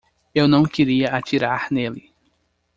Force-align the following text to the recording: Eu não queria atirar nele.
Eu 0.33 0.47
não 0.47 0.63
queria 0.63 1.15
atirar 1.15 1.71
nele. 1.71 2.11